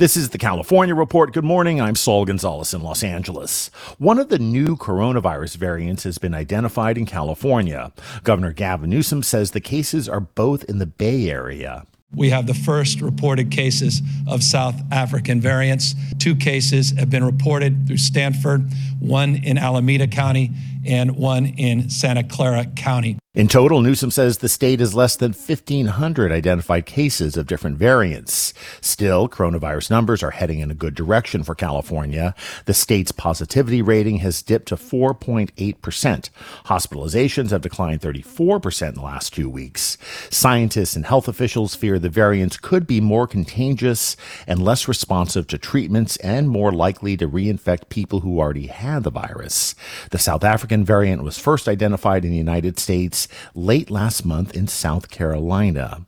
This 0.00 0.16
is 0.16 0.30
the 0.30 0.38
California 0.38 0.94
Report. 0.94 1.34
Good 1.34 1.44
morning. 1.44 1.78
I'm 1.78 1.94
Saul 1.94 2.24
Gonzalez 2.24 2.72
in 2.72 2.80
Los 2.80 3.04
Angeles. 3.04 3.70
One 3.98 4.18
of 4.18 4.30
the 4.30 4.38
new 4.38 4.74
coronavirus 4.74 5.56
variants 5.56 6.04
has 6.04 6.16
been 6.16 6.32
identified 6.32 6.96
in 6.96 7.04
California. 7.04 7.92
Governor 8.24 8.54
Gavin 8.54 8.88
Newsom 8.88 9.22
says 9.22 9.50
the 9.50 9.60
cases 9.60 10.08
are 10.08 10.20
both 10.20 10.64
in 10.64 10.78
the 10.78 10.86
Bay 10.86 11.28
Area. 11.28 11.84
We 12.14 12.30
have 12.30 12.46
the 12.46 12.54
first 12.54 13.02
reported 13.02 13.50
cases 13.50 14.00
of 14.26 14.42
South 14.42 14.80
African 14.90 15.38
variants. 15.38 15.94
Two 16.18 16.34
cases 16.34 16.92
have 16.98 17.10
been 17.10 17.22
reported 17.22 17.86
through 17.86 17.98
Stanford, 17.98 18.72
one 19.00 19.36
in 19.36 19.58
Alameda 19.58 20.06
County 20.06 20.50
and 20.84 21.16
one 21.16 21.46
in 21.46 21.90
Santa 21.90 22.22
Clara 22.22 22.66
County. 22.66 23.18
In 23.32 23.46
total, 23.46 23.80
Newsom 23.80 24.10
says 24.10 24.38
the 24.38 24.48
state 24.48 24.80
has 24.80 24.92
less 24.92 25.14
than 25.14 25.30
1,500 25.30 26.32
identified 26.32 26.84
cases 26.84 27.36
of 27.36 27.46
different 27.46 27.78
variants. 27.78 28.52
Still, 28.80 29.28
coronavirus 29.28 29.88
numbers 29.88 30.24
are 30.24 30.32
heading 30.32 30.58
in 30.58 30.68
a 30.68 30.74
good 30.74 30.96
direction 30.96 31.44
for 31.44 31.54
California. 31.54 32.34
The 32.64 32.74
state's 32.74 33.12
positivity 33.12 33.82
rating 33.82 34.16
has 34.18 34.42
dipped 34.42 34.66
to 34.68 34.76
4.8%. 34.76 36.30
Hospitalizations 36.64 37.50
have 37.50 37.60
declined 37.60 38.00
34% 38.00 38.88
in 38.88 38.94
the 38.94 39.00
last 39.00 39.32
two 39.32 39.48
weeks. 39.48 39.96
Scientists 40.28 40.96
and 40.96 41.06
health 41.06 41.28
officials 41.28 41.76
fear 41.76 42.00
the 42.00 42.08
variants 42.08 42.56
could 42.56 42.84
be 42.84 43.00
more 43.00 43.28
contagious 43.28 44.16
and 44.48 44.60
less 44.60 44.88
responsive 44.88 45.46
to 45.46 45.56
treatments 45.56 46.16
and 46.16 46.50
more 46.50 46.72
likely 46.72 47.16
to 47.16 47.28
reinfect 47.28 47.90
people 47.90 48.20
who 48.20 48.40
already 48.40 48.66
had 48.66 49.04
the 49.04 49.10
virus. 49.10 49.76
The 50.10 50.18
South 50.18 50.42
African 50.42 50.69
variant 50.84 51.22
was 51.22 51.38
first 51.38 51.68
identified 51.68 52.24
in 52.24 52.30
the 52.30 52.36
United 52.36 52.78
States 52.78 53.28
late 53.54 53.90
last 53.90 54.24
month 54.24 54.56
in 54.56 54.66
South 54.66 55.10
Carolina. 55.10 56.06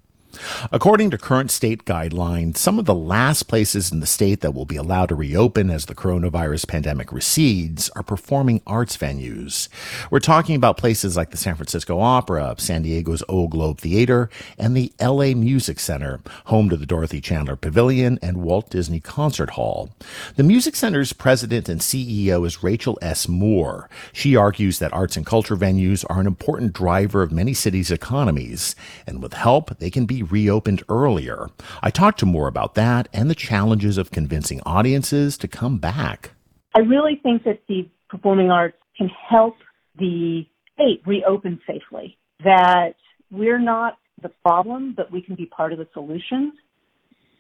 According 0.71 1.11
to 1.11 1.19
current 1.19 1.51
state 1.51 1.85
guidelines, 1.85 2.57
some 2.57 2.79
of 2.79 2.85
the 2.85 2.95
last 2.95 3.45
places 3.45 3.93
in 3.93 4.01
the 4.01 4.07
state 4.07 4.41
that 4.41 4.55
will 4.55 4.65
be 4.65 4.77
allowed 4.77 5.11
to 5.11 5.15
reopen 5.15 5.71
as 5.71 5.87
the 5.87 5.95
coronavirus 5.95 6.67
pandemic 6.67 7.13
recedes 7.13 7.91
are 7.91 8.03
performing 8.03 8.63
arts 8.67 8.97
venues. 8.97 9.69
We're 10.11 10.21
talking 10.21 10.57
about 10.57 10.77
places 10.77 11.17
like 11.17 11.31
the 11.31 11.37
San 11.37 11.57
Francisco 11.57 12.01
Opera, 12.01 12.55
San 12.59 12.83
Diego's 12.83 13.23
Old 13.29 13.51
Globe 13.51 13.79
Theater, 13.79 14.31
and 14.59 14.77
the 14.77 14.93
LA 15.01 15.35
Music 15.35 15.79
Center, 15.79 16.21
home 16.47 16.69
to 16.71 16.77
the 16.77 16.87
Dorothy 16.87 17.21
Chandler 17.21 17.57
Pavilion 17.57 18.19
and 18.23 18.39
Walt 18.39 18.71
Disney 18.71 19.01
Concert 19.01 19.51
Hall. 19.51 19.91
The 20.37 20.43
Music 20.43 20.77
Center's 20.77 21.13
president 21.13 21.69
and 21.69 21.81
CEO 21.81 22.47
is 22.47 22.63
Rachel 22.63 22.99
S. 23.03 23.29
Moore. 23.29 23.89
She 24.13 24.37
argues 24.37 24.79
that 24.79 24.93
arts 24.93 25.17
and 25.17 25.27
culture 25.27 25.57
venues 25.57 26.05
are 26.09 26.21
an 26.21 26.27
important 26.27 26.73
driver 26.73 27.23
of 27.23 27.33
many 27.33 27.55
cities' 27.55 27.91
economies, 27.91 28.75
and 29.07 29.23
with 29.23 29.35
help, 29.35 29.79
they 29.79 29.91
can 29.91 30.07
be 30.07 30.22
reopened 30.23 30.83
earlier. 30.89 31.49
I 31.83 31.91
talked 31.91 32.19
to 32.21 32.27
Moore 32.27 32.49
about 32.49 32.75
that 32.75 33.09
and 33.13 33.29
the 33.29 33.35
challenges 33.35 33.99
of 33.99 34.11
convincing 34.11 34.61
audiences 34.65 35.37
to 35.39 35.49
come 35.49 35.79
back. 35.79 36.31
I 36.75 36.81
really 36.81 37.21
think 37.23 37.45
that 37.45 37.61
the 37.69 37.89
performing 38.09 38.51
arts 38.51 38.77
can 38.97 39.09
help 39.09 39.57
the 39.99 40.47
state 40.75 41.03
reopen 41.07 41.61
safely. 41.67 42.17
That 42.45 42.95
we're 43.31 43.59
not 43.59 43.99
the 44.23 44.31
problem, 44.45 44.95
but 44.97 45.11
we 45.11 45.23
can 45.23 45.35
be 45.35 45.47
part 45.47 45.73
of 45.73 45.79
the 45.79 45.89
solution. 45.93 46.53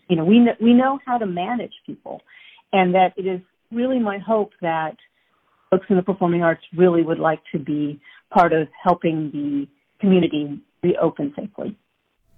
You 0.09 0.16
know, 0.16 0.25
we 0.25 0.38
know, 0.38 0.53
we 0.60 0.75
know 0.75 0.99
how 1.06 1.19
to 1.19 1.26
manage 1.26 1.72
people, 1.87 2.20
and 2.72 2.94
that 2.94 3.14
it 3.16 3.26
is 3.26 3.41
really 3.70 3.99
my 3.99 4.19
hope 4.19 4.53
that 4.60 4.97
folks 5.70 5.87
in 5.88 5.97
the 5.97 6.03
performing 6.03 6.43
arts 6.43 6.62
really 6.76 7.03
would 7.03 7.19
like 7.19 7.41
to 7.53 7.59
be 7.59 8.00
part 8.31 8.53
of 8.53 8.69
helping 8.82 9.31
the 9.31 9.66
community 10.00 10.60
reopen 10.82 11.32
safely. 11.37 11.76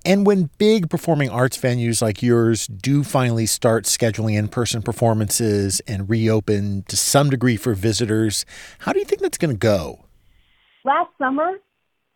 And 0.07 0.27
when 0.27 0.51
big 0.59 0.91
performing 0.91 1.31
arts 1.31 1.57
venues 1.57 2.03
like 2.03 2.23
yours 2.23 2.67
do 2.67 3.03
finally 3.05 3.47
start 3.47 3.85
scheduling 3.85 4.37
in 4.37 4.49
person 4.49 4.83
performances 4.83 5.81
and 5.87 6.11
reopen 6.11 6.85
to 6.89 6.97
some 6.97 7.31
degree 7.31 7.57
for 7.57 7.73
visitors, 7.73 8.45
how 8.81 8.93
do 8.93 8.99
you 8.99 9.07
think 9.07 9.23
that's 9.23 9.39
going 9.39 9.55
to 9.55 9.59
go? 9.59 10.05
Last 10.85 11.09
summer, 11.17 11.55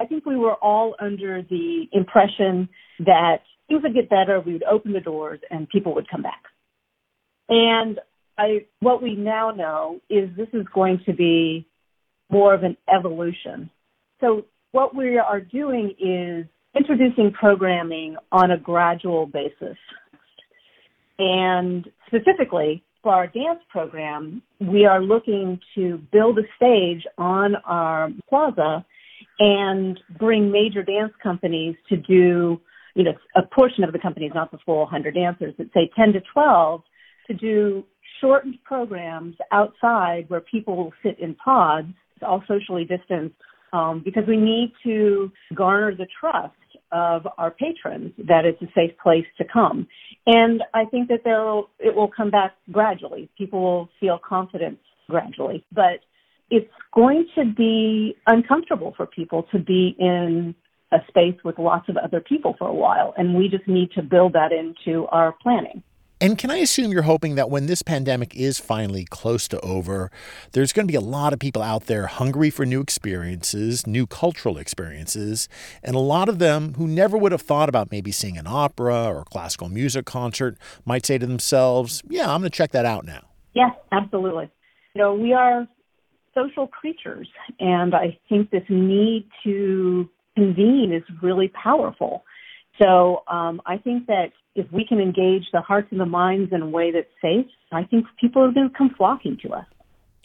I 0.00 0.04
think 0.04 0.26
we 0.26 0.36
were 0.36 0.54
all 0.56 0.96
under 1.00 1.40
the 1.40 1.88
impression 1.92 2.68
that 3.00 3.40
things 3.68 3.82
would 3.82 3.94
get 3.94 4.10
better, 4.10 4.38
we 4.38 4.52
would 4.52 4.64
open 4.64 4.92
the 4.92 5.00
doors, 5.00 5.40
and 5.50 5.66
people 5.68 5.94
would 5.94 6.10
come 6.10 6.22
back. 6.22 6.42
And 7.48 7.98
I, 8.36 8.66
what 8.80 9.02
we 9.02 9.16
now 9.16 9.50
know 9.50 10.00
is 10.10 10.28
this 10.36 10.48
is 10.52 10.66
going 10.74 11.00
to 11.06 11.14
be 11.14 11.66
more 12.30 12.52
of 12.52 12.64
an 12.64 12.76
evolution. 12.94 13.70
So 14.20 14.44
what 14.72 14.94
we 14.94 15.16
are 15.16 15.40
doing 15.40 15.94
is 15.98 16.46
introducing 16.76 17.32
programming 17.32 18.16
on 18.32 18.50
a 18.50 18.58
gradual 18.58 19.26
basis. 19.26 19.76
And 21.18 21.88
specifically 22.06 22.82
for 23.02 23.12
our 23.12 23.26
dance 23.26 23.60
program, 23.70 24.42
we 24.60 24.84
are 24.84 25.02
looking 25.02 25.60
to 25.74 25.98
build 26.12 26.38
a 26.38 26.42
stage 26.56 27.04
on 27.16 27.56
our 27.64 28.10
plaza 28.28 28.84
and 29.38 29.98
bring 30.18 30.50
major 30.50 30.82
dance 30.82 31.12
companies 31.22 31.76
to 31.88 31.96
do, 31.96 32.60
you 32.94 33.04
know, 33.04 33.12
a 33.36 33.42
portion 33.42 33.84
of 33.84 33.92
the 33.92 33.98
companies, 33.98 34.32
not 34.34 34.50
the 34.50 34.58
full 34.66 34.80
100 34.80 35.14
dancers, 35.14 35.54
but 35.56 35.68
say 35.72 35.90
10 35.96 36.14
to 36.14 36.20
12 36.32 36.82
to 37.28 37.34
do 37.34 37.84
shortened 38.20 38.58
programs 38.64 39.36
outside 39.52 40.28
where 40.28 40.40
people 40.40 40.76
will 40.76 40.92
sit 41.02 41.18
in 41.20 41.34
pods, 41.36 41.88
all 42.22 42.42
socially 42.48 42.84
distanced, 42.84 43.36
um, 43.72 44.02
because 44.04 44.24
we 44.26 44.36
need 44.36 44.72
to 44.82 45.30
garner 45.54 45.94
the 45.94 46.06
trust 46.20 46.54
of 46.92 47.26
our 47.36 47.50
patrons 47.50 48.12
that 48.26 48.44
it's 48.44 48.60
a 48.62 48.68
safe 48.74 48.92
place 49.02 49.26
to 49.38 49.44
come. 49.44 49.86
And 50.26 50.62
I 50.74 50.84
think 50.86 51.08
that 51.08 51.20
there 51.24 51.60
it 51.78 51.94
will 51.94 52.10
come 52.14 52.30
back 52.30 52.54
gradually. 52.70 53.28
People 53.36 53.60
will 53.60 53.88
feel 54.00 54.18
confident 54.26 54.78
gradually, 55.08 55.64
but 55.72 56.00
it's 56.50 56.70
going 56.94 57.26
to 57.34 57.44
be 57.44 58.16
uncomfortable 58.26 58.94
for 58.96 59.06
people 59.06 59.44
to 59.52 59.58
be 59.58 59.94
in 59.98 60.54
a 60.92 60.98
space 61.08 61.36
with 61.44 61.58
lots 61.58 61.88
of 61.88 61.96
other 61.98 62.20
people 62.20 62.54
for 62.58 62.68
a 62.68 62.74
while. 62.74 63.12
And 63.16 63.34
we 63.34 63.48
just 63.48 63.68
need 63.68 63.90
to 63.92 64.02
build 64.02 64.32
that 64.32 64.52
into 64.52 65.06
our 65.08 65.34
planning. 65.42 65.82
And 66.20 66.36
can 66.36 66.50
I 66.50 66.56
assume 66.56 66.90
you're 66.90 67.02
hoping 67.02 67.36
that 67.36 67.48
when 67.48 67.66
this 67.66 67.82
pandemic 67.82 68.34
is 68.34 68.58
finally 68.58 69.04
close 69.04 69.46
to 69.48 69.60
over, 69.60 70.10
there's 70.50 70.72
going 70.72 70.84
to 70.86 70.90
be 70.90 70.96
a 70.96 71.00
lot 71.00 71.32
of 71.32 71.38
people 71.38 71.62
out 71.62 71.84
there 71.84 72.08
hungry 72.08 72.50
for 72.50 72.66
new 72.66 72.80
experiences, 72.80 73.86
new 73.86 74.04
cultural 74.04 74.58
experiences, 74.58 75.48
and 75.80 75.94
a 75.94 76.00
lot 76.00 76.28
of 76.28 76.40
them 76.40 76.74
who 76.74 76.88
never 76.88 77.16
would 77.16 77.30
have 77.30 77.42
thought 77.42 77.68
about 77.68 77.92
maybe 77.92 78.10
seeing 78.10 78.36
an 78.36 78.48
opera 78.48 79.04
or 79.04 79.20
a 79.20 79.24
classical 79.26 79.68
music 79.68 80.06
concert 80.06 80.58
might 80.84 81.06
say 81.06 81.18
to 81.18 81.26
themselves, 81.26 82.02
Yeah, 82.08 82.32
I'm 82.32 82.40
going 82.40 82.50
to 82.50 82.56
check 82.56 82.72
that 82.72 82.84
out 82.84 83.04
now. 83.04 83.28
Yes, 83.54 83.70
absolutely. 83.92 84.50
You 84.94 85.02
know, 85.02 85.14
we 85.14 85.34
are 85.34 85.68
social 86.34 86.66
creatures, 86.66 87.28
and 87.60 87.94
I 87.94 88.18
think 88.28 88.50
this 88.50 88.64
need 88.68 89.28
to 89.44 90.08
convene 90.34 90.92
is 90.92 91.04
really 91.22 91.48
powerful. 91.48 92.24
So 92.82 93.22
um, 93.28 93.60
I 93.66 93.76
think 93.78 94.06
that 94.06 94.32
if 94.58 94.70
we 94.72 94.84
can 94.86 95.00
engage 95.00 95.44
the 95.52 95.60
hearts 95.60 95.88
and 95.90 96.00
the 96.00 96.06
minds 96.06 96.52
in 96.52 96.62
a 96.62 96.68
way 96.68 96.90
that's 96.90 97.08
safe, 97.22 97.46
I 97.72 97.84
think 97.84 98.06
people 98.20 98.42
are 98.42 98.52
going 98.52 98.68
to 98.68 98.76
come 98.76 98.94
flocking 98.96 99.38
to 99.42 99.54
us. 99.54 99.66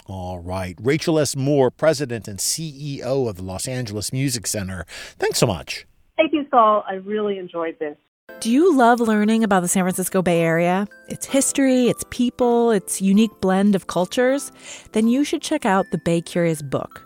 All 0.06 0.39
right. 0.39 0.75
Rachel 0.81 1.18
S. 1.19 1.35
Moore, 1.35 1.71
President 1.71 2.27
and 2.27 2.39
CEO 2.39 3.30
of 3.30 3.35
the 3.38 3.44
Los 3.44 3.68
Angeles 3.68 4.12
Music 4.12 4.47
Center. 4.47 4.85
Thanks 5.18 5.39
so 5.39 5.47
much. 5.47 5.85
Thank 6.18 6.33
you, 6.33 6.45
Saul. 6.51 6.83
I 6.88 6.95
really 6.95 7.38
enjoyed 7.38 7.77
this. 7.80 7.95
Do 8.39 8.51
you 8.51 8.75
love 8.75 9.00
learning 9.00 9.44
about 9.44 9.62
the 9.62 9.68
San 9.68 9.83
Francisco 9.83 10.21
Bay 10.21 10.41
Area? 10.41 10.88
Its 11.07 11.25
history, 11.25 11.88
its 11.88 12.03
people, 12.09 12.71
its 12.71 13.01
unique 13.01 13.31
blend 13.41 13.75
of 13.75 13.88
cultures? 13.88 14.51
Then 14.91 15.07
you 15.07 15.24
should 15.24 15.41
check 15.41 15.65
out 15.65 15.86
the 15.91 15.97
Bay 16.00 16.21
Curious 16.21 16.62
book. 16.62 17.06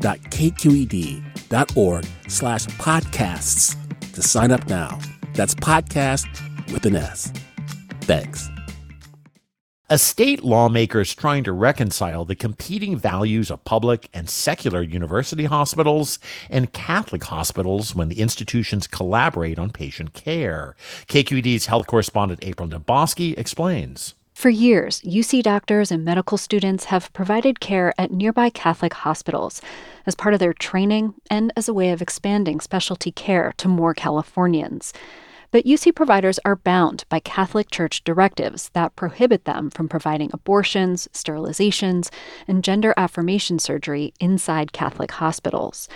donate.kqed.org 0.00 2.06
slash 2.28 2.66
podcasts 2.66 3.76
to 4.14 4.22
sign 4.22 4.50
up 4.50 4.66
now. 4.68 4.98
That's 5.34 5.54
podcast 5.54 6.26
with 6.72 6.86
an 6.86 6.96
S. 6.96 7.32
Thanks. 8.02 8.48
A 9.90 9.98
state 9.98 10.42
lawmaker 10.42 11.02
is 11.02 11.14
trying 11.14 11.44
to 11.44 11.52
reconcile 11.52 12.24
the 12.24 12.34
competing 12.34 12.96
values 12.96 13.50
of 13.50 13.62
public 13.64 14.08
and 14.14 14.30
secular 14.30 14.80
university 14.80 15.44
hospitals 15.44 16.18
and 16.48 16.72
Catholic 16.72 17.24
hospitals 17.24 17.94
when 17.94 18.08
the 18.08 18.20
institutions 18.20 18.86
collaborate 18.86 19.58
on 19.58 19.68
patient 19.68 20.14
care. 20.14 20.76
KQED's 21.08 21.66
health 21.66 21.86
correspondent 21.86 22.40
April 22.42 22.70
Dembosky 22.70 23.36
explains. 23.36 24.14
For 24.42 24.50
years, 24.50 25.00
UC 25.02 25.44
doctors 25.44 25.92
and 25.92 26.04
medical 26.04 26.36
students 26.36 26.86
have 26.86 27.12
provided 27.12 27.60
care 27.60 27.94
at 27.96 28.10
nearby 28.10 28.50
Catholic 28.50 28.92
hospitals 28.92 29.62
as 30.04 30.16
part 30.16 30.34
of 30.34 30.40
their 30.40 30.52
training 30.52 31.14
and 31.30 31.52
as 31.56 31.68
a 31.68 31.72
way 31.72 31.90
of 31.90 32.02
expanding 32.02 32.58
specialty 32.58 33.12
care 33.12 33.54
to 33.58 33.68
more 33.68 33.94
Californians. 33.94 34.92
But 35.52 35.64
UC 35.64 35.94
providers 35.94 36.40
are 36.44 36.56
bound 36.56 37.04
by 37.08 37.20
Catholic 37.20 37.70
Church 37.70 38.02
directives 38.02 38.70
that 38.70 38.96
prohibit 38.96 39.44
them 39.44 39.70
from 39.70 39.88
providing 39.88 40.30
abortions, 40.32 41.06
sterilizations, 41.12 42.10
and 42.48 42.64
gender 42.64 42.94
affirmation 42.96 43.60
surgery 43.60 44.12
inside 44.18 44.72
Catholic 44.72 45.12
hospitals. 45.12 45.88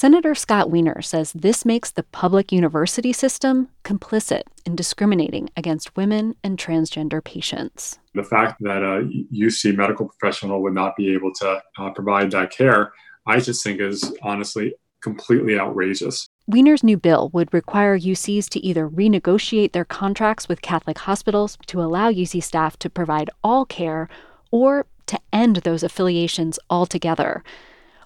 Senator 0.00 0.32
Scott 0.36 0.70
Wiener 0.70 1.02
says 1.02 1.32
this 1.32 1.64
makes 1.64 1.90
the 1.90 2.04
public 2.04 2.52
university 2.52 3.12
system 3.12 3.68
complicit 3.82 4.42
in 4.64 4.76
discriminating 4.76 5.50
against 5.56 5.96
women 5.96 6.36
and 6.44 6.56
transgender 6.56 7.18
patients. 7.24 7.98
The 8.14 8.22
fact 8.22 8.58
that 8.60 8.84
a 8.84 9.10
UC 9.36 9.76
medical 9.76 10.08
professional 10.08 10.62
would 10.62 10.72
not 10.72 10.94
be 10.96 11.12
able 11.14 11.32
to 11.40 11.60
uh, 11.80 11.90
provide 11.90 12.30
that 12.30 12.52
care, 12.52 12.92
I 13.26 13.40
just 13.40 13.64
think 13.64 13.80
is 13.80 14.16
honestly 14.22 14.72
completely 15.02 15.58
outrageous. 15.58 16.28
Wiener's 16.46 16.84
new 16.84 16.96
bill 16.96 17.30
would 17.32 17.52
require 17.52 17.98
UCs 17.98 18.48
to 18.50 18.60
either 18.60 18.88
renegotiate 18.88 19.72
their 19.72 19.84
contracts 19.84 20.48
with 20.48 20.62
Catholic 20.62 20.98
hospitals 20.98 21.58
to 21.66 21.82
allow 21.82 22.08
UC 22.08 22.40
staff 22.44 22.78
to 22.78 22.88
provide 22.88 23.30
all 23.42 23.64
care 23.64 24.08
or 24.52 24.86
to 25.06 25.18
end 25.32 25.56
those 25.56 25.82
affiliations 25.82 26.56
altogether. 26.70 27.42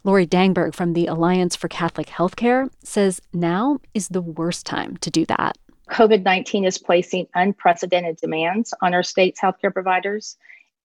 Lori 0.05 0.27
Dangberg 0.27 0.75
from 0.75 0.95
the 0.95 1.07
Alliance 1.07 1.55
for 1.55 1.69
Catholic 1.69 2.09
Healthcare 2.09 2.69
says 2.83 3.21
now 3.33 3.79
is 3.95 4.09
the 4.09 4.21
worst 4.21 4.67
time 4.67 4.97
to 4.97 5.11
do 5.11 5.25
that. 5.27 5.57
COVID 5.91 6.25
19 6.25 6.65
is 6.65 6.79
placing 6.79 7.27
unprecedented 7.35 8.17
demands 8.17 8.75
on 8.83 8.95
our 8.95 9.05
state's 9.05 9.41
healthcare 9.41 9.73
providers. 9.73 10.37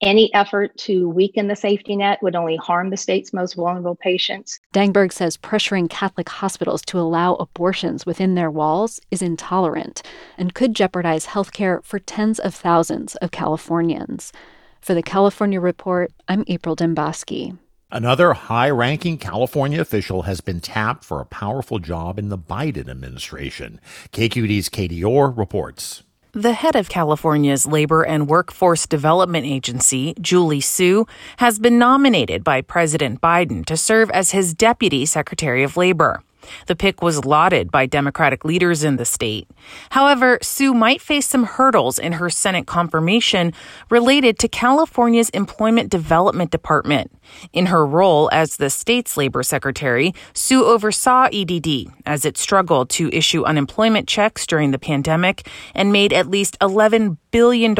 Any 0.03 0.31
effort 0.35 0.77
to 0.79 1.09
weaken 1.09 1.47
the 1.47 1.55
safety 1.55 1.95
net 1.95 2.19
would 2.21 2.35
only 2.35 2.57
harm 2.57 2.91
the 2.91 2.97
state's 2.97 3.33
most 3.33 3.55
vulnerable 3.55 3.95
patients. 3.95 4.59
Dangberg 4.71 5.11
says 5.11 5.37
pressuring 5.37 5.89
Catholic 5.89 6.29
hospitals 6.29 6.83
to 6.83 6.99
allow 6.99 7.33
abortions 7.35 8.05
within 8.05 8.35
their 8.35 8.51
walls 8.51 8.99
is 9.09 9.23
intolerant 9.23 10.03
and 10.37 10.53
could 10.53 10.75
jeopardize 10.75 11.25
health 11.25 11.51
care 11.53 11.81
for 11.83 11.97
tens 11.97 12.37
of 12.37 12.53
thousands 12.53 13.15
of 13.15 13.31
Californians. 13.31 14.31
For 14.79 14.93
the 14.93 15.01
California 15.01 15.59
Report, 15.59 16.11
I'm 16.27 16.43
April 16.47 16.75
Dembosky. 16.75 17.57
Another 17.89 18.33
high 18.33 18.69
ranking 18.69 19.17
California 19.17 19.79
official 19.79 20.23
has 20.23 20.41
been 20.41 20.59
tapped 20.59 21.05
for 21.05 21.21
a 21.21 21.25
powerful 21.25 21.79
job 21.79 22.19
in 22.19 22.27
the 22.27 22.37
Biden 22.37 22.89
administration. 22.89 23.79
KQED's 24.11 24.67
Katie 24.67 25.01
Orr 25.01 25.31
reports. 25.31 26.03
The 26.33 26.51
head 26.51 26.75
of 26.75 26.89
California's 26.89 27.65
Labor 27.65 28.03
and 28.03 28.27
Workforce 28.27 28.87
Development 28.87 29.45
Agency, 29.45 30.13
Julie 30.19 30.59
Su, 30.59 31.07
has 31.37 31.59
been 31.59 31.79
nominated 31.79 32.43
by 32.43 32.59
President 32.59 33.21
Biden 33.21 33.65
to 33.67 33.77
serve 33.77 34.11
as 34.11 34.31
his 34.31 34.53
Deputy 34.53 35.05
Secretary 35.05 35.63
of 35.63 35.77
Labor. 35.77 36.21
The 36.67 36.75
pick 36.75 37.01
was 37.01 37.25
lauded 37.25 37.71
by 37.71 37.85
Democratic 37.85 38.45
leaders 38.45 38.83
in 38.83 38.97
the 38.97 39.05
state. 39.05 39.47
However, 39.91 40.39
Su 40.41 40.73
might 40.73 41.01
face 41.01 41.27
some 41.27 41.43
hurdles 41.43 41.99
in 41.99 42.13
her 42.13 42.29
Senate 42.29 42.67
confirmation 42.67 43.53
related 43.89 44.39
to 44.39 44.47
California's 44.47 45.29
Employment 45.29 45.89
Development 45.89 46.51
Department. 46.51 47.11
In 47.53 47.67
her 47.67 47.85
role 47.85 48.29
as 48.31 48.57
the 48.57 48.69
state's 48.69 49.17
labor 49.17 49.43
secretary, 49.43 50.13
Su 50.33 50.65
oversaw 50.65 51.29
EDD 51.31 51.87
as 52.05 52.25
it 52.25 52.37
struggled 52.37 52.89
to 52.91 53.09
issue 53.13 53.43
unemployment 53.43 54.07
checks 54.07 54.47
during 54.47 54.71
the 54.71 54.79
pandemic 54.79 55.47
and 55.75 55.91
made 55.91 56.13
at 56.13 56.29
least 56.29 56.57
$11 56.59 57.17
billion 57.31 57.75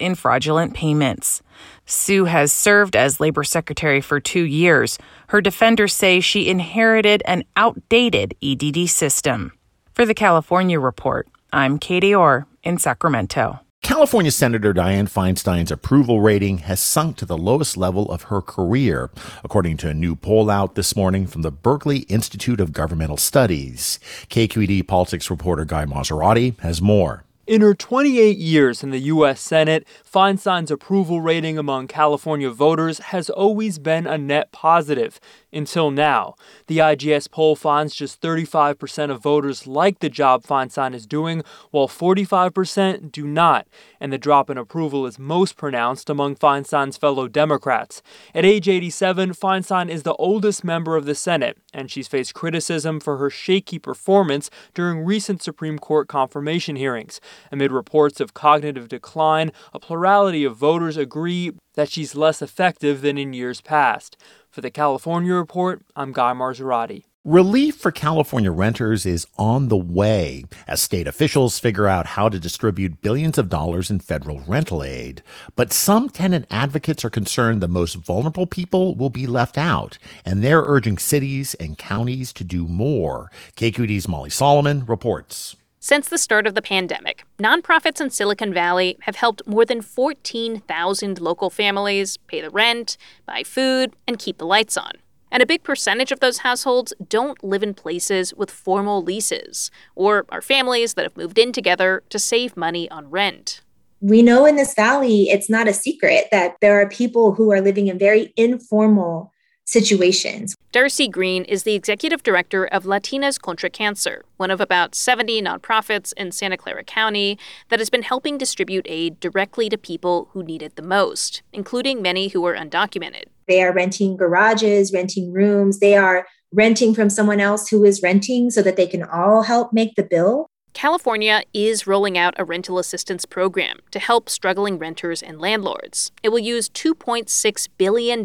in 0.00 0.14
fraudulent 0.14 0.74
payments. 0.74 1.42
Su 1.86 2.24
has 2.24 2.52
served 2.52 2.96
as 2.96 3.20
labor 3.20 3.44
secretary 3.44 4.00
for 4.00 4.20
two 4.20 4.44
years. 4.44 4.98
Her 5.28 5.40
defenders 5.40 5.94
say 5.94 6.20
she 6.20 6.48
inherited 6.48 7.22
an 7.26 7.44
outdated 7.56 8.34
EDD 8.42 8.88
system. 8.88 9.52
For 9.92 10.04
the 10.04 10.14
California 10.14 10.80
Report, 10.80 11.28
I'm 11.52 11.78
Katie 11.78 12.14
Orr 12.14 12.46
in 12.62 12.78
Sacramento. 12.78 13.60
California 13.84 14.30
Senator 14.30 14.72
Dianne 14.72 15.10
Feinstein's 15.10 15.70
approval 15.70 16.22
rating 16.22 16.58
has 16.58 16.80
sunk 16.80 17.18
to 17.18 17.26
the 17.26 17.36
lowest 17.36 17.76
level 17.76 18.10
of 18.10 18.22
her 18.24 18.40
career, 18.40 19.10
according 19.44 19.76
to 19.76 19.90
a 19.90 19.94
new 19.94 20.16
poll 20.16 20.48
out 20.48 20.74
this 20.74 20.96
morning 20.96 21.26
from 21.26 21.42
the 21.42 21.50
Berkeley 21.52 21.98
Institute 22.08 22.60
of 22.60 22.72
Governmental 22.72 23.18
Studies. 23.18 24.00
KQED 24.30 24.88
politics 24.88 25.28
reporter 25.28 25.66
Guy 25.66 25.84
Marzorati 25.84 26.58
has 26.60 26.80
more. 26.80 27.23
In 27.46 27.60
her 27.60 27.74
28 27.74 28.38
years 28.38 28.82
in 28.82 28.88
the 28.88 29.00
U.S. 29.00 29.38
Senate, 29.38 29.86
Feinstein's 30.02 30.70
approval 30.70 31.20
rating 31.20 31.58
among 31.58 31.88
California 31.88 32.48
voters 32.48 33.00
has 33.00 33.28
always 33.28 33.78
been 33.78 34.06
a 34.06 34.16
net 34.16 34.50
positive, 34.50 35.20
until 35.54 35.90
now. 35.90 36.34
The 36.66 36.78
IGS 36.78 37.30
poll 37.30 37.56
finds 37.56 37.94
just 37.94 38.20
35% 38.20 39.10
of 39.10 39.22
voters 39.22 39.66
like 39.66 40.00
the 40.00 40.08
job 40.08 40.44
Feinstein 40.44 40.94
is 40.94 41.06
doing, 41.06 41.42
while 41.70 41.88
45% 41.88 43.12
do 43.12 43.26
not, 43.26 43.66
and 44.00 44.12
the 44.12 44.18
drop 44.18 44.50
in 44.50 44.58
approval 44.58 45.06
is 45.06 45.18
most 45.18 45.56
pronounced 45.56 46.10
among 46.10 46.36
Feinstein's 46.36 46.96
fellow 46.96 47.28
Democrats. 47.28 48.02
At 48.34 48.44
age 48.44 48.68
87, 48.68 49.30
Feinstein 49.32 49.88
is 49.88 50.02
the 50.02 50.14
oldest 50.14 50.64
member 50.64 50.96
of 50.96 51.04
the 51.04 51.14
Senate, 51.14 51.58
and 51.72 51.90
she's 51.90 52.08
faced 52.08 52.34
criticism 52.34 53.00
for 53.00 53.18
her 53.18 53.30
shaky 53.30 53.78
performance 53.78 54.50
during 54.74 55.04
recent 55.04 55.42
Supreme 55.42 55.78
Court 55.78 56.08
confirmation 56.08 56.76
hearings. 56.76 57.20
Amid 57.52 57.72
reports 57.72 58.20
of 58.20 58.34
cognitive 58.34 58.88
decline, 58.88 59.52
a 59.72 59.80
plurality 59.80 60.44
of 60.44 60.56
voters 60.56 60.96
agree 60.96 61.52
that 61.74 61.90
she's 61.90 62.14
less 62.14 62.42
effective 62.42 63.00
than 63.00 63.18
in 63.18 63.32
years 63.32 63.60
past. 63.60 64.16
For 64.50 64.60
the 64.60 64.70
California 64.70 65.34
Report, 65.34 65.82
I'm 65.96 66.12
Guy 66.12 66.32
Marzorati. 66.32 67.04
Relief 67.26 67.76
for 67.76 67.90
California 67.90 68.52
renters 68.52 69.06
is 69.06 69.26
on 69.38 69.68
the 69.68 69.78
way 69.78 70.44
as 70.68 70.82
state 70.82 71.06
officials 71.06 71.58
figure 71.58 71.86
out 71.86 72.08
how 72.08 72.28
to 72.28 72.38
distribute 72.38 73.00
billions 73.00 73.38
of 73.38 73.48
dollars 73.48 73.90
in 73.90 73.98
federal 73.98 74.40
rental 74.40 74.82
aid. 74.82 75.22
But 75.56 75.72
some 75.72 76.10
tenant 76.10 76.44
advocates 76.50 77.02
are 77.02 77.08
concerned 77.08 77.62
the 77.62 77.66
most 77.66 77.94
vulnerable 77.94 78.46
people 78.46 78.94
will 78.94 79.08
be 79.08 79.26
left 79.26 79.56
out, 79.56 79.96
and 80.22 80.44
they're 80.44 80.64
urging 80.66 80.98
cities 80.98 81.54
and 81.54 81.78
counties 81.78 82.30
to 82.34 82.44
do 82.44 82.68
more. 82.68 83.30
KQED's 83.56 84.06
Molly 84.06 84.28
Solomon 84.28 84.84
reports. 84.84 85.56
Since 85.86 86.08
the 86.08 86.16
start 86.16 86.46
of 86.46 86.54
the 86.54 86.62
pandemic, 86.62 87.24
nonprofits 87.38 88.00
in 88.00 88.08
Silicon 88.08 88.54
Valley 88.54 88.96
have 89.00 89.16
helped 89.16 89.46
more 89.46 89.66
than 89.66 89.82
14,000 89.82 91.20
local 91.20 91.50
families 91.50 92.16
pay 92.16 92.40
the 92.40 92.48
rent, 92.48 92.96
buy 93.26 93.42
food, 93.42 93.94
and 94.08 94.18
keep 94.18 94.38
the 94.38 94.46
lights 94.46 94.78
on. 94.78 94.92
And 95.30 95.42
a 95.42 95.46
big 95.46 95.62
percentage 95.62 96.10
of 96.10 96.20
those 96.20 96.38
households 96.38 96.94
don't 97.06 97.44
live 97.44 97.62
in 97.62 97.74
places 97.74 98.32
with 98.32 98.50
formal 98.50 99.02
leases 99.02 99.70
or 99.94 100.24
are 100.30 100.40
families 100.40 100.94
that 100.94 101.02
have 101.02 101.18
moved 101.18 101.38
in 101.38 101.52
together 101.52 102.02
to 102.08 102.18
save 102.18 102.56
money 102.56 102.90
on 102.90 103.10
rent. 103.10 103.60
We 104.00 104.22
know 104.22 104.46
in 104.46 104.56
this 104.56 104.72
valley, 104.72 105.24
it's 105.24 105.50
not 105.50 105.68
a 105.68 105.74
secret 105.74 106.28
that 106.32 106.56
there 106.62 106.80
are 106.80 106.88
people 106.88 107.34
who 107.34 107.52
are 107.52 107.60
living 107.60 107.88
in 107.88 107.98
very 107.98 108.32
informal 108.38 109.33
situations. 109.64 110.54
Darcy 110.72 111.08
Green 111.08 111.44
is 111.44 111.62
the 111.62 111.74
executive 111.74 112.22
director 112.22 112.64
of 112.66 112.84
Latinas 112.84 113.40
Contra 113.40 113.70
Cancer, 113.70 114.24
one 114.36 114.50
of 114.50 114.60
about 114.60 114.94
70 114.94 115.40
nonprofits 115.42 116.12
in 116.16 116.32
Santa 116.32 116.56
Clara 116.56 116.84
County 116.84 117.38
that 117.68 117.78
has 117.78 117.90
been 117.90 118.02
helping 118.02 118.38
distribute 118.38 118.86
aid 118.88 119.20
directly 119.20 119.68
to 119.68 119.78
people 119.78 120.28
who 120.32 120.42
need 120.42 120.62
it 120.62 120.76
the 120.76 120.82
most, 120.82 121.42
including 121.52 122.02
many 122.02 122.28
who 122.28 122.44
are 122.46 122.54
undocumented. 122.54 123.24
They 123.46 123.62
are 123.62 123.72
renting 123.72 124.16
garages, 124.16 124.92
renting 124.92 125.32
rooms, 125.32 125.78
they 125.78 125.96
are 125.96 126.26
renting 126.52 126.94
from 126.94 127.10
someone 127.10 127.40
else 127.40 127.68
who 127.68 127.84
is 127.84 128.02
renting 128.02 128.50
so 128.50 128.62
that 128.62 128.76
they 128.76 128.86
can 128.86 129.02
all 129.02 129.42
help 129.42 129.72
make 129.72 129.94
the 129.96 130.04
bill. 130.04 130.48
California 130.74 131.42
is 131.54 131.86
rolling 131.86 132.18
out 132.18 132.34
a 132.36 132.44
rental 132.44 132.80
assistance 132.80 133.24
program 133.24 133.78
to 133.92 134.00
help 134.00 134.28
struggling 134.28 134.76
renters 134.76 135.22
and 135.22 135.40
landlords. 135.40 136.10
It 136.24 136.30
will 136.30 136.40
use 136.40 136.68
$2.6 136.68 137.68
billion 137.78 138.24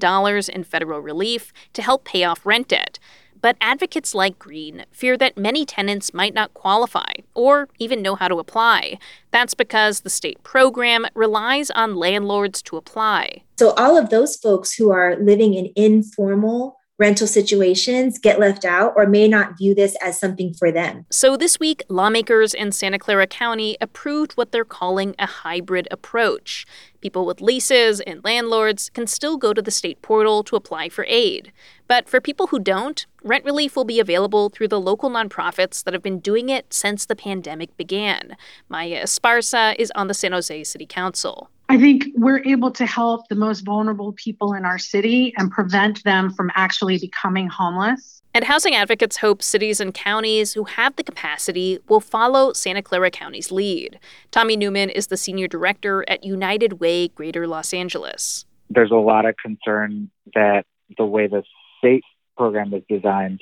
in 0.50 0.64
federal 0.64 1.00
relief 1.00 1.54
to 1.74 1.84
help 1.84 2.06
pay 2.06 2.24
off 2.24 2.46
rent 2.46 2.70
debt. 2.70 2.98
But 3.40 3.56
advocates 3.62 4.16
like 4.16 4.40
Green 4.40 4.84
fear 4.92 5.16
that 5.18 5.38
many 5.38 5.64
tenants 5.64 6.14
might 6.14 6.34
not 6.34 6.54
qualify 6.56 7.12
or 7.36 7.70
even 7.78 8.02
know 8.02 8.16
how 8.16 8.28
to 8.28 8.40
apply. 8.40 8.98
That's 9.32 9.54
because 9.54 10.02
the 10.02 10.10
state 10.10 10.42
program 10.44 11.06
relies 11.14 11.70
on 11.72 11.96
landlords 11.96 12.62
to 12.64 12.76
apply. 12.76 13.44
So, 13.60 13.72
all 13.76 13.96
of 13.96 14.10
those 14.10 14.36
folks 14.36 14.74
who 14.74 14.92
are 14.92 15.16
living 15.18 15.54
in 15.54 15.72
informal 15.78 16.79
rental 17.00 17.26
situations 17.26 18.20
get 18.20 18.40
left 18.40 18.66
out 18.66 18.94
or 18.96 19.08
may 19.08 19.28
not 19.28 19.58
view 19.58 19.74
this 19.74 19.96
as 20.04 20.20
something 20.20 20.54
for 20.54 20.72
them. 20.72 21.06
So 21.10 21.38
this 21.38 21.60
week, 21.60 21.82
lawmakers 21.88 22.54
in 22.54 22.72
Santa 22.72 23.00
Clara 23.00 23.26
County 23.26 23.78
approved 23.82 24.34
what 24.34 24.52
they're 24.52 24.66
calling 24.66 25.16
a 25.18 25.26
hybrid 25.26 25.88
approach. 25.90 26.68
People 27.02 27.26
with 27.26 27.40
leases 27.40 28.02
and 28.02 28.22
landlords 28.26 28.90
can 28.90 29.08
still 29.08 29.38
go 29.38 29.54
to 29.54 29.62
the 29.62 29.72
state 29.72 30.02
portal 30.02 30.44
to 30.44 30.58
apply 30.58 30.90
for 30.90 31.06
aid. 31.08 31.54
But 31.88 32.10
for 32.10 32.20
people 32.20 32.48
who 32.48 32.60
don't, 32.60 33.06
rent 33.24 33.46
relief 33.46 33.76
will 33.76 33.86
be 33.86 34.02
available 34.02 34.50
through 34.50 34.68
the 34.68 34.80
local 34.80 35.10
nonprofits 35.10 35.84
that 35.84 35.94
have 35.94 36.04
been 36.04 36.20
doing 36.20 36.50
it 36.50 36.74
since 36.74 37.06
the 37.06 37.16
pandemic 37.16 37.76
began. 37.78 38.36
Maya 38.68 39.04
Esparza 39.04 39.76
is 39.80 39.92
on 39.96 40.08
the 40.08 40.14
San 40.14 40.34
Jose 40.34 40.66
City 40.66 40.86
Council. 40.86 41.50
I 41.72 41.78
think 41.78 42.06
we're 42.16 42.44
able 42.46 42.72
to 42.72 42.86
help 42.88 43.28
the 43.28 43.36
most 43.36 43.60
vulnerable 43.62 44.12
people 44.14 44.54
in 44.54 44.66
our 44.66 44.80
city 44.80 45.36
and 45.38 45.52
prevent 45.52 46.04
them 46.04 46.32
from 46.34 46.50
actually 46.56 46.98
becoming 46.98 47.48
homeless. 47.48 48.24
And 48.34 48.44
housing 48.44 48.74
advocates 48.74 49.18
hope 49.18 49.44
cities 49.44 49.80
and 49.80 49.94
counties 49.94 50.54
who 50.54 50.64
have 50.64 50.96
the 50.96 51.04
capacity 51.04 51.78
will 51.88 52.00
follow 52.00 52.54
Santa 52.54 52.82
Clara 52.82 53.12
County's 53.12 53.52
lead. 53.52 54.00
Tommy 54.32 54.58
Newman 54.58 54.90
is 54.90 55.08
the 55.08 55.18
senior 55.18 55.48
director 55.48 56.04
at 56.08 56.24
United 56.24 56.80
Way 56.80 57.10
Greater 57.10 57.46
Los 57.46 57.72
Angeles. 57.72 58.46
There's 58.72 58.92
a 58.92 58.96
lot 58.96 59.26
of 59.26 59.36
concern 59.38 60.10
that 60.34 60.64
the 60.98 61.06
way 61.06 61.28
the 61.28 61.44
state 61.78 62.04
program 62.36 62.74
is 62.74 62.82
designed, 62.90 63.42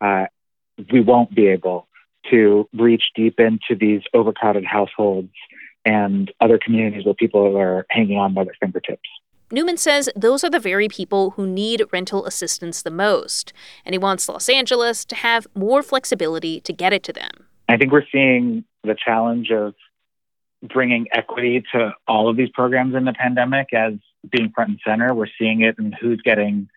uh, 0.00 0.26
we 0.90 1.00
won't 1.00 1.34
be 1.34 1.48
able 1.48 1.88
to 2.30 2.68
reach 2.72 3.04
deep 3.14 3.38
into 3.38 3.74
these 3.78 4.00
overcrowded 4.14 4.64
households 4.64 5.32
and 5.86 6.30
other 6.40 6.58
communities 6.62 7.06
where 7.06 7.14
people 7.14 7.56
are 7.56 7.86
hanging 7.88 8.18
on 8.18 8.34
by 8.34 8.44
their 8.44 8.56
fingertips. 8.60 9.08
Newman 9.52 9.76
says 9.76 10.10
those 10.16 10.42
are 10.42 10.50
the 10.50 10.58
very 10.58 10.88
people 10.88 11.30
who 11.30 11.46
need 11.46 11.82
rental 11.92 12.26
assistance 12.26 12.82
the 12.82 12.90
most, 12.90 13.52
and 13.84 13.94
he 13.94 13.98
wants 13.98 14.28
Los 14.28 14.48
Angeles 14.48 15.04
to 15.06 15.14
have 15.14 15.46
more 15.54 15.82
flexibility 15.84 16.60
to 16.60 16.72
get 16.72 16.92
it 16.92 17.04
to 17.04 17.12
them. 17.12 17.30
I 17.68 17.76
think 17.76 17.92
we're 17.92 18.06
seeing 18.10 18.64
the 18.82 18.96
challenge 18.96 19.50
of 19.52 19.74
bringing 20.62 21.06
equity 21.12 21.62
to 21.72 21.94
all 22.08 22.28
of 22.28 22.36
these 22.36 22.48
programs 22.50 22.96
in 22.96 23.04
the 23.04 23.12
pandemic 23.12 23.72
as 23.72 23.94
being 24.28 24.50
front 24.52 24.70
and 24.70 24.80
center. 24.84 25.14
We're 25.14 25.28
seeing 25.38 25.62
it 25.62 25.78
in 25.78 25.92
who's 25.92 26.20
getting 26.22 26.68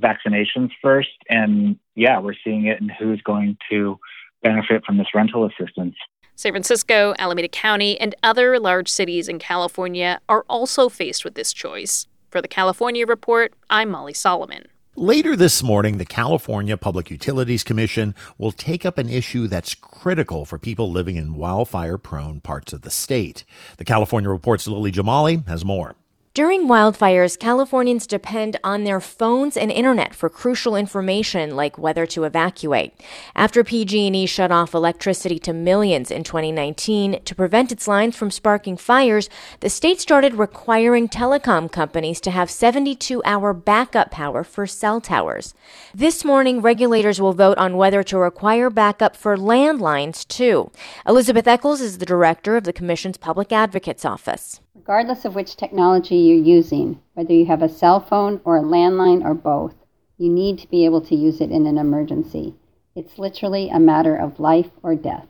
vaccinations 0.00 0.70
first, 0.82 1.16
and 1.28 1.78
yeah, 1.94 2.18
we're 2.18 2.34
seeing 2.42 2.66
it 2.66 2.80
in 2.80 2.88
who's 2.88 3.22
going 3.22 3.56
to 3.70 4.00
benefit 4.42 4.84
from 4.84 4.98
this 4.98 5.08
rental 5.14 5.46
assistance. 5.46 5.94
San 6.38 6.52
Francisco, 6.52 7.14
Alameda 7.18 7.48
County, 7.48 7.98
and 7.98 8.14
other 8.22 8.60
large 8.60 8.90
cities 8.90 9.26
in 9.26 9.38
California 9.38 10.20
are 10.28 10.44
also 10.50 10.90
faced 10.90 11.24
with 11.24 11.34
this 11.34 11.50
choice. 11.50 12.06
For 12.30 12.42
the 12.42 12.48
California 12.48 13.06
Report, 13.06 13.54
I'm 13.70 13.88
Molly 13.88 14.12
Solomon. 14.12 14.66
Later 14.96 15.34
this 15.34 15.62
morning, 15.62 15.96
the 15.96 16.04
California 16.04 16.76
Public 16.76 17.10
Utilities 17.10 17.64
Commission 17.64 18.14
will 18.36 18.52
take 18.52 18.84
up 18.84 18.98
an 18.98 19.08
issue 19.08 19.46
that's 19.46 19.74
critical 19.74 20.44
for 20.44 20.58
people 20.58 20.92
living 20.92 21.16
in 21.16 21.36
wildfire 21.36 21.96
prone 21.96 22.42
parts 22.42 22.74
of 22.74 22.82
the 22.82 22.90
state. 22.90 23.46
The 23.78 23.84
California 23.86 24.28
Report's 24.28 24.68
Lily 24.68 24.92
Jamali 24.92 25.46
has 25.48 25.64
more. 25.64 25.94
During 26.36 26.68
wildfires, 26.68 27.38
Californians 27.38 28.06
depend 28.06 28.58
on 28.62 28.84
their 28.84 29.00
phones 29.00 29.56
and 29.56 29.72
internet 29.72 30.14
for 30.14 30.28
crucial 30.28 30.76
information 30.76 31.56
like 31.56 31.78
whether 31.78 32.04
to 32.08 32.24
evacuate. 32.24 32.92
After 33.34 33.64
PG&E 33.64 34.26
shut 34.26 34.52
off 34.52 34.74
electricity 34.74 35.38
to 35.38 35.54
millions 35.54 36.10
in 36.10 36.24
2019 36.24 37.22
to 37.24 37.34
prevent 37.34 37.72
its 37.72 37.88
lines 37.88 38.16
from 38.16 38.30
sparking 38.30 38.76
fires, 38.76 39.30
the 39.60 39.70
state 39.70 39.98
started 39.98 40.34
requiring 40.34 41.08
telecom 41.08 41.72
companies 41.72 42.20
to 42.20 42.30
have 42.30 42.50
72-hour 42.50 43.54
backup 43.54 44.10
power 44.10 44.44
for 44.44 44.66
cell 44.66 45.00
towers. 45.00 45.54
This 45.94 46.22
morning, 46.22 46.60
regulators 46.60 47.18
will 47.18 47.32
vote 47.32 47.56
on 47.56 47.78
whether 47.78 48.02
to 48.02 48.18
require 48.18 48.68
backup 48.68 49.16
for 49.16 49.38
landlines 49.38 50.28
too. 50.28 50.70
Elizabeth 51.08 51.48
Echols 51.48 51.80
is 51.80 51.96
the 51.96 52.04
director 52.04 52.58
of 52.58 52.64
the 52.64 52.74
Commission's 52.74 53.16
Public 53.16 53.52
Advocates 53.52 54.04
Office 54.04 54.60
regardless 54.86 55.24
of 55.24 55.34
which 55.34 55.56
technology 55.56 56.14
you're 56.14 56.38
using, 56.38 57.00
whether 57.14 57.32
you 57.32 57.44
have 57.44 57.60
a 57.60 57.68
cell 57.68 57.98
phone 57.98 58.40
or 58.44 58.56
a 58.56 58.62
landline 58.62 59.20
or 59.24 59.34
both, 59.34 59.74
you 60.16 60.30
need 60.30 60.56
to 60.56 60.70
be 60.70 60.84
able 60.84 61.00
to 61.00 61.16
use 61.16 61.40
it 61.40 61.50
in 61.50 61.66
an 61.66 61.76
emergency. 61.76 62.54
It's 62.94 63.18
literally 63.18 63.68
a 63.68 63.80
matter 63.80 64.14
of 64.14 64.38
life 64.38 64.70
or 64.84 64.94
death. 64.94 65.26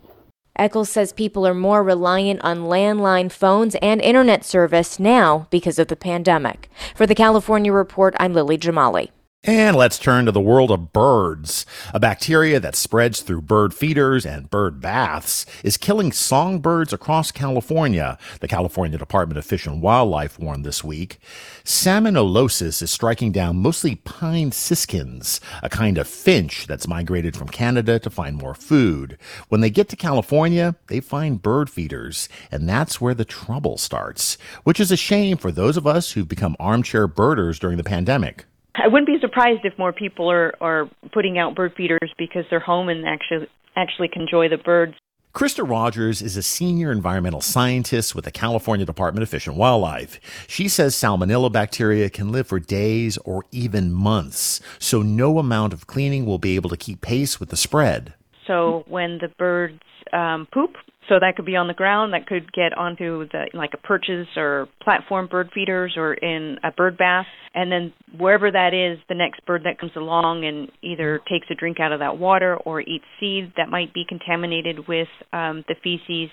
Echols 0.59 0.91
says 0.91 1.11
people 1.15 1.47
are 1.47 1.55
more 1.55 1.83
reliant 1.83 2.43
on 2.43 2.65
landline 2.65 3.33
phones 3.33 3.75
and 3.77 3.99
internet 4.03 4.45
service 4.45 5.01
now 5.01 5.47
because 5.51 5.79
of 5.79 5.89
the 5.89 5.97
pandemic. 5.97 6.69
For 6.95 7.07
the 7.07 7.15
California 7.15 7.73
Report, 7.73 8.15
I'm 8.19 8.35
Lily 8.35 8.59
Jamali. 8.59 9.09
And 9.47 9.77
let's 9.77 10.01
turn 10.01 10.27
to 10.27 10.33
the 10.33 10.41
world 10.41 10.73
of 10.73 10.93
birds. 10.93 11.67
A 11.95 12.01
bacteria 12.01 12.59
that 12.59 12.75
spreads 12.75 13.21
through 13.21 13.43
bird 13.43 13.73
feeders 13.73 14.27
and 14.27 14.51
bird 14.51 14.81
baths 14.81 15.47
is 15.63 15.77
killing 15.77 16.11
songbirds 16.11 16.93
across 16.93 17.31
California, 17.31 18.19
the 18.41 18.49
California 18.49 18.99
Department 18.99 19.39
of 19.39 19.47
Fish 19.47 19.65
and 19.65 19.81
Wildlife 19.81 20.37
warned 20.41 20.65
this 20.65 20.83
week. 20.83 21.21
Salmonellosis 21.63 22.83
is 22.83 22.91
striking 22.91 23.31
down 23.31 23.59
mostly 23.59 23.95
pine 23.95 24.51
siskins, 24.51 25.41
a 25.63 25.69
kind 25.69 25.97
of 25.97 26.09
finch 26.09 26.67
that's 26.67 26.89
migrated 26.89 27.37
from 27.37 27.47
Canada 27.47 28.01
to 28.01 28.11
find 28.11 28.37
more 28.37 28.55
food. 28.55 29.17
When 29.49 29.61
they 29.61 29.71
get 29.71 29.89
to 29.91 29.97
California, 29.97 30.75
they 30.89 30.99
find 30.99 31.41
bird 31.41 31.71
feeders, 31.71 32.29
and 32.51 32.69
that's 32.69 33.01
where 33.01 33.15
the 33.15 33.25
trouble 33.25 33.79
starts, 33.79 34.39
which 34.65 34.81
is 34.81 34.91
a 34.91 34.97
shame 34.97 35.37
for 35.37 35.53
those 35.53 35.77
of 35.77 35.87
us 35.87 36.13
who've 36.13 36.27
become 36.27 36.57
armchair 36.59 37.07
birders 37.07 37.61
during 37.61 37.77
the 37.77 37.85
pandemic. 37.85 38.47
I 38.83 38.89
wouldn't 38.89 39.07
be 39.07 39.19
surprised 39.21 39.65
if 39.65 39.79
more 39.79 39.93
people 39.93 40.31
are 40.31 40.55
are 40.61 40.89
putting 41.13 41.39
out 41.39 41.55
bird 41.55 41.73
feeders 41.77 42.13
because 42.19 42.45
they're 42.51 42.61
home 42.61 42.89
and 42.89 43.07
actually 43.07 43.49
actually 43.77 44.09
can 44.09 44.23
enjoy 44.23 44.49
the 44.49 44.59
birds. 44.59 44.95
Krysta 45.35 45.69
Rogers 45.69 46.23
is 46.23 46.39
a 46.39 46.43
senior 46.43 46.91
environmental 46.91 47.43
scientist 47.43 48.15
with 48.15 48.25
the 48.25 48.31
California 48.31 48.87
Department 48.87 49.23
of 49.23 49.29
Fish 49.29 49.47
and 49.47 49.55
Wildlife. 49.55 50.19
She 50.49 50.67
says 50.67 50.95
salmonella 50.95 51.53
bacteria 51.53 52.09
can 52.09 52.33
live 52.33 52.47
for 52.47 52.59
days 52.59 53.19
or 53.19 53.45
even 53.53 53.93
months, 53.93 54.63
so 54.79 55.03
no 55.03 55.39
amount 55.39 55.75
of 55.75 55.87
cleaning 55.87 56.25
will 56.25 56.39
be 56.39 56.57
able 56.57 56.71
to 56.71 56.77
keep 56.77 57.03
pace 57.03 57.39
with 57.39 57.51
the 57.51 57.57
spread. 57.57 58.15
So 58.47 58.85
when 58.89 59.19
the 59.19 59.29
birds 59.29 59.83
um, 60.15 60.49
poop, 60.55 60.77
So 61.09 61.21
that 61.21 61.37
could 61.37 61.47
be 61.47 61.55
on 61.55 61.69
the 61.69 61.75
ground, 61.75 62.15
that 62.15 62.27
could 62.27 62.53
get 62.53 62.77
onto 62.77 63.29
the 63.29 63.47
like 63.55 63.71
a 63.75 63.77
perches 63.77 64.27
or 64.37 64.69
platform 64.83 65.29
bird 65.29 65.51
feeders 65.55 65.95
or 65.97 66.15
in 66.15 66.59
a 66.65 66.73
bird 66.73 66.99
bath. 66.99 67.27
And 67.55 67.71
then 67.71 67.93
wherever 68.19 68.51
that 68.51 68.75
is, 68.75 68.99
the 69.09 69.15
next 69.15 69.45
bird 69.47 69.63
that 69.65 69.79
comes 69.79 69.93
along 69.95 70.45
and 70.45 70.71
either 70.83 71.21
takes 71.29 71.47
a 71.51 71.55
drink 71.55 71.79
out 71.81 71.93
of 71.93 72.01
that 72.01 72.19
water 72.19 72.57
or 72.57 72.81
eats 72.81 73.05
seed 73.21 73.53
that 73.57 73.69
might 73.69 73.95
be 73.95 74.05
contaminated 74.07 74.89
with 74.89 75.09
um, 75.33 75.65
the 75.69 75.77
feces 75.83 76.31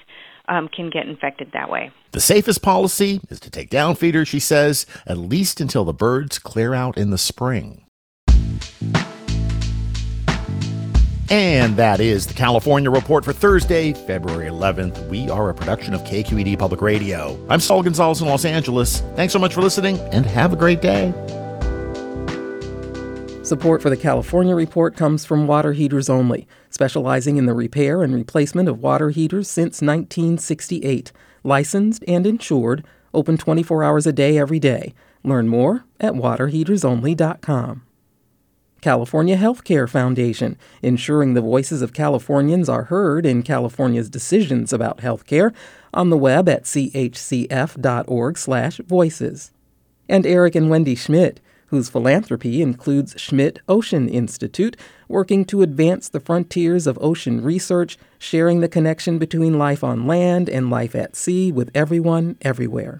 um, 0.48 0.68
can 0.68 0.89
get 0.89 1.08
infected 1.08 1.51
that 1.53 1.70
way. 1.70 1.92
The 2.12 2.20
safest 2.20 2.62
policy 2.62 3.22
is 3.30 3.39
to 3.42 3.50
take 3.50 3.70
down 3.70 3.96
feeders, 3.96 4.27
she 4.27 4.39
says, 4.39 4.86
at 5.06 5.18
least 5.18 5.62
until 5.62 5.86
the 5.86 5.94
birds 5.94 6.39
clear 6.39 6.74
out 6.74 6.98
in 6.98 7.12
the 7.12 7.18
spring. 7.18 7.82
And 11.33 11.75
that 11.77 11.99
is 11.99 12.27
the 12.27 12.33
California 12.35 12.91
Report 12.91 13.25
for 13.25 13.33
Thursday, 13.33 13.93
February 13.93 14.45
11th. 14.51 15.09
We 15.09 15.31
are 15.31 15.49
a 15.49 15.53
production 15.55 15.95
of 15.95 16.03
KQED 16.03 16.59
Public 16.59 16.79
Radio. 16.79 17.43
I'm 17.49 17.59
Saul 17.59 17.81
Gonzalez 17.81 18.21
in 18.21 18.27
Los 18.27 18.45
Angeles. 18.45 18.99
Thanks 19.15 19.33
so 19.33 19.39
much 19.39 19.55
for 19.55 19.61
listening 19.63 19.97
and 20.11 20.27
have 20.27 20.53
a 20.53 20.55
great 20.55 20.79
day. 20.79 21.11
Support 23.41 23.81
for 23.81 23.89
the 23.89 23.97
California 23.97 24.53
Report 24.53 24.95
comes 24.95 25.25
from 25.25 25.47
Water 25.47 25.73
Heaters 25.73 26.07
Only, 26.07 26.47
specializing 26.69 27.37
in 27.37 27.47
the 27.47 27.55
repair 27.55 28.03
and 28.03 28.13
replacement 28.13 28.69
of 28.69 28.83
water 28.83 29.09
heaters 29.09 29.49
since 29.49 29.81
1968. 29.81 31.11
Licensed 31.43 32.03
and 32.07 32.27
insured, 32.27 32.85
open 33.11 33.37
24 33.37 33.83
hours 33.83 34.05
a 34.05 34.13
day 34.13 34.37
every 34.37 34.59
day. 34.59 34.93
Learn 35.23 35.47
more 35.47 35.83
at 35.99 36.13
waterheatersonly.com. 36.13 37.81
California 38.83 39.37
Healthcare 39.37 39.87
Foundation, 39.87 40.57
ensuring 40.81 41.35
the 41.35 41.41
voices 41.41 41.81
of 41.81 41.93
Californians 41.93 42.67
are 42.67 42.83
heard 42.83 43.25
in 43.25 43.41
California's 43.41 44.09
decisions 44.09 44.73
about 44.73 44.97
healthcare 44.97 45.53
on 45.93 46.09
the 46.09 46.17
web 46.17 46.49
at 46.49 46.65
chcf.org/voices. 46.65 49.51
And 50.09 50.25
Eric 50.25 50.55
and 50.55 50.69
Wendy 50.69 50.95
Schmidt, 50.95 51.39
whose 51.67 51.89
philanthropy 51.89 52.61
includes 52.61 53.15
Schmidt 53.15 53.59
Ocean 53.69 54.09
Institute, 54.09 54.75
working 55.07 55.45
to 55.45 55.61
advance 55.61 56.09
the 56.09 56.19
frontiers 56.19 56.85
of 56.85 56.99
ocean 56.99 57.41
research, 57.41 57.97
sharing 58.19 58.59
the 58.59 58.67
connection 58.67 59.17
between 59.17 59.57
life 59.57 59.85
on 59.85 60.05
land 60.05 60.49
and 60.49 60.69
life 60.69 60.93
at 60.93 61.15
sea 61.15 61.53
with 61.53 61.71
everyone 61.73 62.35
everywhere. 62.41 62.99